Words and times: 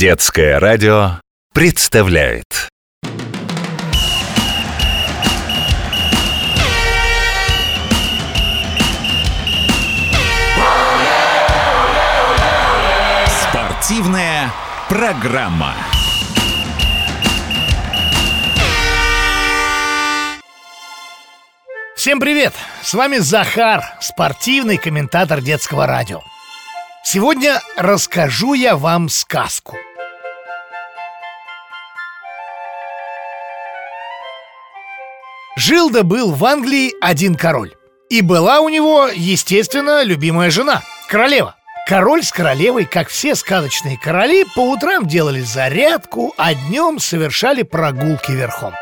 Детское 0.00 0.58
радио 0.58 1.20
представляет 1.52 2.70
Спортивная 13.42 14.50
программа. 14.88 15.74
Всем 21.94 22.20
привет! 22.20 22.54
С 22.80 22.94
вами 22.94 23.18
Захар, 23.18 23.82
спортивный 24.00 24.78
комментатор 24.78 25.42
детского 25.42 25.86
радио. 25.86 26.22
Сегодня 27.04 27.60
расскажу 27.76 28.54
я 28.54 28.76
вам 28.76 29.10
сказку. 29.10 29.76
Жил 35.60 35.90
да 35.90 36.04
был 36.04 36.32
в 36.32 36.42
Англии 36.46 36.94
один 37.02 37.34
король. 37.34 37.74
И 38.08 38.22
была 38.22 38.60
у 38.60 38.70
него, 38.70 39.08
естественно, 39.14 40.02
любимая 40.02 40.50
жена, 40.50 40.80
королева. 41.06 41.54
Король 41.86 42.22
с 42.22 42.32
королевой, 42.32 42.86
как 42.86 43.08
все 43.08 43.34
сказочные 43.34 43.98
короли, 43.98 44.46
по 44.56 44.60
утрам 44.60 45.06
делали 45.06 45.42
зарядку, 45.42 46.32
а 46.38 46.54
днем 46.54 46.98
совершали 46.98 47.62
прогулки 47.62 48.32
верхом. 48.32 48.72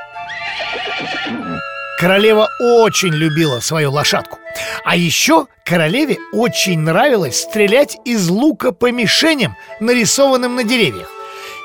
Королева 1.98 2.48
очень 2.60 3.12
любила 3.12 3.58
свою 3.58 3.90
лошадку. 3.90 4.38
А 4.84 4.94
еще 4.94 5.48
королеве 5.64 6.18
очень 6.32 6.78
нравилось 6.78 7.40
стрелять 7.40 7.96
из 8.04 8.28
лука 8.28 8.70
по 8.70 8.92
мишеням, 8.92 9.56
нарисованным 9.80 10.54
на 10.54 10.62
деревьях. 10.62 11.10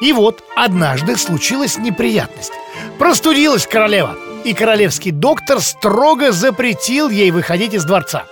И 0.02 0.12
вот 0.12 0.44
однажды 0.56 1.18
случилась 1.18 1.78
неприятность. 1.78 2.54
Простудилась 2.98 3.68
королева, 3.68 4.18
и 4.44 4.54
королевский 4.54 5.12
доктор 5.12 5.60
строго 5.60 6.32
запретил 6.32 7.10
ей 7.10 7.32
выходить 7.32 7.74
из 7.74 7.86
дворца. 7.86 8.26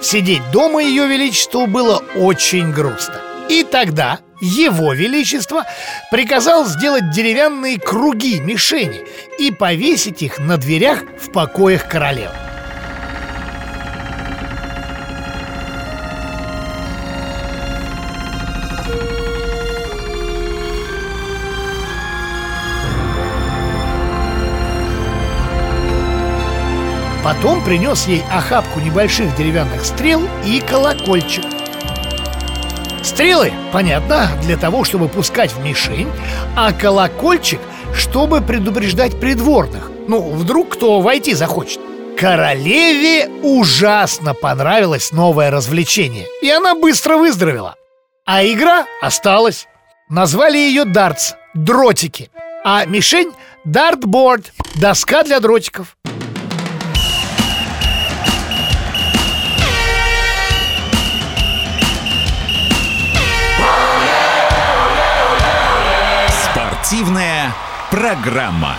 Сидеть 0.00 0.50
дома 0.50 0.82
ее 0.82 1.06
величеству 1.06 1.66
было 1.66 2.02
очень 2.16 2.72
грустно. 2.72 3.20
И 3.48 3.64
тогда 3.64 4.18
его 4.40 4.92
Величество 4.92 5.64
приказал 6.10 6.66
сделать 6.66 7.10
деревянные 7.10 7.78
круги 7.78 8.40
мишени 8.40 9.02
и 9.38 9.52
повесить 9.52 10.22
их 10.22 10.38
на 10.38 10.56
дверях 10.56 11.04
в 11.20 11.30
покоях 11.30 11.88
королевы. 11.88 12.34
Потом 27.24 27.64
принес 27.64 28.06
ей 28.06 28.24
охапку 28.32 28.80
небольших 28.80 29.36
деревянных 29.36 29.84
стрел 29.84 30.22
и 30.44 30.60
колокольчик. 30.60 31.44
Стрелы, 33.02 33.52
понятно, 33.72 34.28
для 34.42 34.56
того, 34.56 34.84
чтобы 34.84 35.08
пускать 35.08 35.52
в 35.52 35.60
мишень, 35.60 36.10
а 36.56 36.72
колокольчик, 36.72 37.60
чтобы 37.94 38.40
предупреждать 38.40 39.18
придворных. 39.20 39.90
Ну, 40.08 40.30
вдруг 40.30 40.70
кто 40.70 41.00
войти 41.00 41.34
захочет. 41.34 41.80
Королеве 42.16 43.28
ужасно 43.42 44.34
понравилось 44.34 45.12
новое 45.12 45.50
развлечение, 45.50 46.26
и 46.40 46.50
она 46.50 46.74
быстро 46.74 47.16
выздоровела. 47.16 47.74
А 48.24 48.44
игра 48.44 48.86
осталась. 49.00 49.66
Назвали 50.08 50.58
ее 50.58 50.84
дартс– 50.84 51.34
дротики, 51.54 52.30
а 52.64 52.84
мишень– 52.84 53.32
дартборд– 53.64 54.52
доска 54.76 55.22
для 55.24 55.40
дротиков. 55.40 55.96
Спортивная 66.92 67.54
программа. 67.90 68.76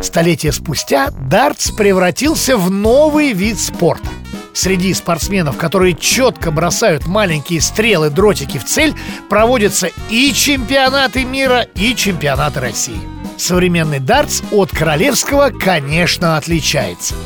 Столетия 0.00 0.52
спустя 0.52 1.10
дартс 1.10 1.72
превратился 1.72 2.56
в 2.56 2.70
новый 2.70 3.32
вид 3.32 3.58
спорта. 3.58 4.06
Среди 4.52 4.94
спортсменов, 4.94 5.56
которые 5.56 5.94
четко 5.94 6.52
бросают 6.52 7.08
маленькие 7.08 7.60
стрелы, 7.60 8.10
дротики 8.10 8.58
в 8.58 8.64
цель, 8.64 8.94
проводятся 9.28 9.90
и 10.10 10.32
чемпионаты 10.32 11.24
мира, 11.24 11.62
и 11.74 11.96
чемпионаты 11.96 12.60
России. 12.60 13.00
Современный 13.36 13.98
дартс 13.98 14.42
от 14.52 14.70
королевского, 14.70 15.50
конечно, 15.50 16.36
отличается. 16.36 17.16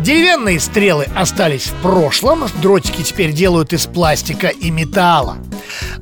Деревянные 0.00 0.60
стрелы 0.60 1.06
остались 1.16 1.66
в 1.66 1.74
прошлом, 1.82 2.44
дротики 2.60 3.02
теперь 3.02 3.32
делают 3.32 3.72
из 3.72 3.86
пластика 3.86 4.48
и 4.48 4.70
металла. 4.70 5.38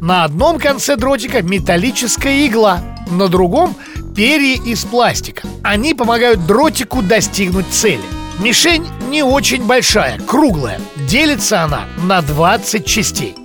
На 0.01 0.25
одном 0.25 0.59
конце 0.59 0.97
дротика 0.97 1.43
металлическая 1.43 2.47
игла, 2.47 2.83
на 3.11 3.29
другом 3.29 3.77
перья 4.15 4.61
из 4.63 4.85
пластика. 4.85 5.47
Они 5.63 5.95
помогают 5.95 6.47
дротику 6.47 7.03
достигнуть 7.03 7.69
цели. 7.71 8.03
Мишень 8.39 8.87
не 9.11 9.23
очень 9.23 9.65
большая, 9.65 10.19
круглая. 10.19 10.81
Делится 11.09 11.63
она 11.63 11.85
на 12.03 12.21
20 12.21 12.85
частей. 12.85 13.37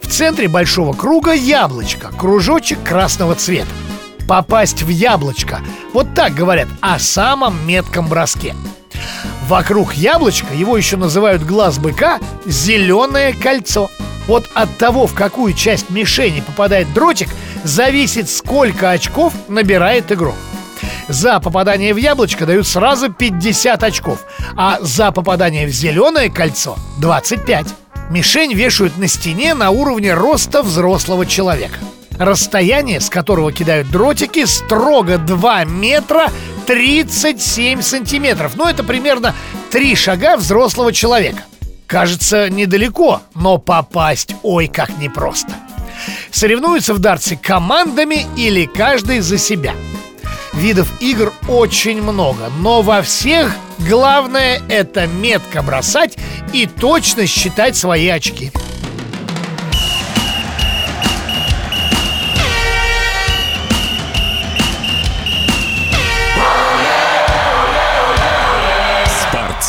В 0.00 0.08
центре 0.08 0.48
большого 0.48 0.94
круга 0.94 1.32
яблочко, 1.32 2.10
кружочек 2.18 2.82
красного 2.82 3.34
цвета. 3.34 3.68
Попасть 4.26 4.82
в 4.82 4.88
яблочко, 4.88 5.60
вот 5.92 6.14
так 6.14 6.34
говорят 6.34 6.68
о 6.80 6.98
самом 6.98 7.66
метком 7.66 8.08
броске. 8.08 8.54
Вокруг 9.48 9.94
яблочка, 9.94 10.54
его 10.54 10.76
еще 10.76 10.96
называют 10.96 11.42
глаз 11.42 11.78
быка, 11.78 12.20
зеленое 12.46 13.32
кольцо. 13.34 13.90
Вот 14.26 14.48
от 14.54 14.76
того, 14.78 15.06
в 15.06 15.14
какую 15.14 15.52
часть 15.52 15.90
мишени 15.90 16.40
попадает 16.40 16.92
дротик, 16.94 17.28
зависит, 17.64 18.30
сколько 18.30 18.90
очков 18.90 19.32
набирает 19.48 20.12
игрок. 20.12 20.36
За 21.08 21.40
попадание 21.40 21.92
в 21.92 21.96
яблочко 21.96 22.46
дают 22.46 22.66
сразу 22.66 23.12
50 23.12 23.82
очков, 23.82 24.20
а 24.56 24.78
за 24.80 25.10
попадание 25.10 25.66
в 25.66 25.70
зеленое 25.70 26.30
кольцо 26.30 26.76
25. 26.98 27.66
Мишень 28.10 28.54
вешают 28.54 28.96
на 28.98 29.08
стене 29.08 29.54
на 29.54 29.70
уровне 29.70 30.14
роста 30.14 30.62
взрослого 30.62 31.26
человека. 31.26 31.78
Расстояние, 32.18 33.00
с 33.00 33.08
которого 33.08 33.52
кидают 33.52 33.90
дротики, 33.90 34.44
строго 34.44 35.18
2 35.18 35.64
метра 35.64 36.28
37 36.66 37.82
сантиметров. 37.82 38.52
Ну, 38.56 38.66
это 38.66 38.84
примерно 38.84 39.34
3 39.70 39.94
шага 39.96 40.36
взрослого 40.36 40.92
человека. 40.92 41.42
Кажется, 41.86 42.48
недалеко, 42.48 43.20
но 43.34 43.58
попасть 43.58 44.34
ой 44.42 44.68
как 44.68 44.96
непросто. 44.98 45.52
Соревнуются 46.30 46.94
в 46.94 46.98
дартсе 46.98 47.36
командами 47.36 48.26
или 48.36 48.66
каждый 48.66 49.20
за 49.20 49.38
себя. 49.38 49.74
Видов 50.52 50.88
игр 51.00 51.32
очень 51.48 52.02
много, 52.02 52.50
но 52.58 52.82
во 52.82 53.02
всех 53.02 53.54
главное 53.78 54.60
это 54.68 55.06
метко 55.06 55.62
бросать 55.62 56.18
и 56.52 56.66
точно 56.66 57.26
считать 57.26 57.76
свои 57.76 58.08
очки. 58.08 58.52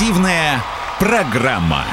Спортивная 0.04 0.62
программа. 1.00 1.86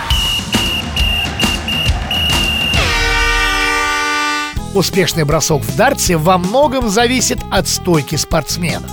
Успешный 4.75 5.23
бросок 5.23 5.63
в 5.63 5.77
дартсе 5.77 6.17
во 6.17 6.37
многом 6.37 6.89
зависит 6.89 7.39
от 7.53 7.69
стойки 7.69 8.17
спортсмена. 8.17 8.89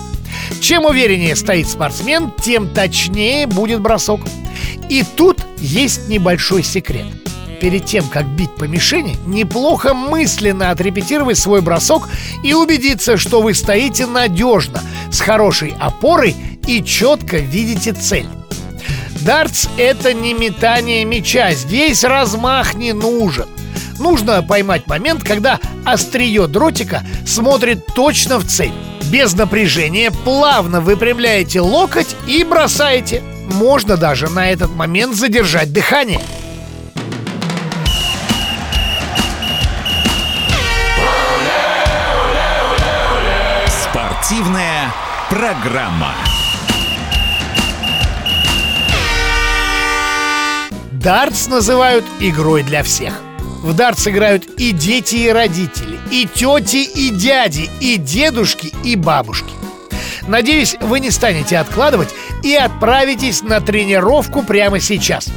Чем 0.62 0.86
увереннее 0.86 1.36
стоит 1.36 1.68
спортсмен, 1.68 2.32
тем 2.44 2.70
точнее 2.70 3.48
будет 3.48 3.82
бросок. 3.82 4.22
И 4.88 5.04
тут 5.16 5.44
есть 5.58 6.10
небольшой 6.10 6.62
секрет. 6.62 7.08
Перед 7.60 7.86
тем, 7.86 8.08
как 8.10 8.28
бить 8.28 8.56
по 8.56 8.66
мишени, 8.66 9.18
неплохо 9.26 9.96
мысленно 9.96 10.70
отрепетировать 10.70 11.40
свой 11.40 11.62
бросок 11.62 12.08
и 12.44 12.54
убедиться, 12.54 13.18
что 13.18 13.42
вы 13.42 13.56
стоите 13.56 14.06
надежно, 14.06 14.84
с 15.12 15.22
хорошей 15.22 15.74
опорой 15.80 16.36
и 16.68 16.84
четко 16.84 17.38
видите 17.38 17.94
цель. 17.94 18.28
Дартс— 19.18 19.68
это 19.78 20.14
не 20.14 20.34
метание 20.34 21.04
мяча, 21.06 21.52
здесь 21.52 22.04
размах 22.04 22.76
не 22.76 22.94
нужен. 22.94 23.48
Нужно 24.00 24.44
поймать 24.44 24.88
момент, 24.88 25.24
когда 25.24 25.60
острие 25.86 26.48
дротика 26.48 27.04
смотрит 27.26 27.86
точно 27.96 28.38
в 28.38 28.46
цель. 28.46 28.74
Без 29.12 29.34
напряжения 29.34 30.12
плавно 30.12 30.82
выпрямляете 30.82 31.62
локоть 31.62 32.16
и 32.28 32.44
бросаете. 32.44 33.24
Можно 33.54 33.98
даже 33.98 34.30
на 34.30 34.52
этот 34.52 34.76
момент 34.76 35.16
задержать 35.16 35.72
дыхание. 35.72 36.22
Спортивная 43.68 44.94
программа. 45.30 46.14
Дартс 50.98 51.48
называют 51.48 52.06
игрой 52.20 52.64
для 52.64 52.82
всех. 52.82 53.14
В 53.62 53.74
дартс 53.74 54.08
играют 54.08 54.46
и 54.58 54.72
дети, 54.72 55.16
и 55.16 55.30
родители, 55.30 56.00
и 56.10 56.26
тети, 56.26 56.86
и 56.86 57.12
дяди, 57.12 57.70
и 57.80 57.98
дедушки, 57.98 58.74
и 58.84 58.96
бабушки. 58.96 59.54
Надеюсь, 60.28 60.76
вы 60.82 61.00
не 61.00 61.12
станете 61.12 61.60
откладывать 61.60 62.10
и 62.44 62.56
отправитесь 62.56 63.44
на 63.44 63.62
тренировку 63.62 64.42
прямо 64.42 64.80
сейчас. 64.80 65.30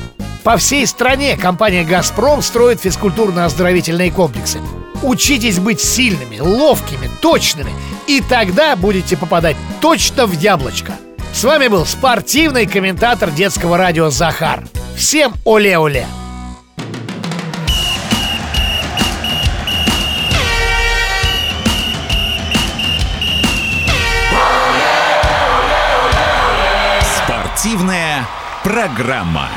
По 0.45 0.57
всей 0.57 0.87
стране 0.87 1.37
компания 1.37 1.85
«Газпром» 1.85 2.41
строит 2.41 2.83
физкультурно-оздоровительные 2.83 4.11
комплексы. 4.11 4.61
Учитесь 5.03 5.59
быть 5.59 5.83
сильными, 5.83 6.41
ловкими, 6.41 7.11
точными, 7.21 7.73
и 8.07 8.23
тогда 8.23 8.77
будете 8.77 9.15
попадать 9.15 9.57
точно 9.83 10.27
в 10.27 10.33
яблочко. 10.33 10.95
С 11.35 11.45
вами 11.45 11.69
был 11.69 11.85
спортивный 11.85 12.65
комментатор 12.65 13.31
детского 13.31 13.77
радио 13.77 14.09
Захар. 14.09 14.65
Всем 15.01 15.33
оле-оле! 15.47 16.07
Спортивная 27.25 28.29
программа. 28.63 29.49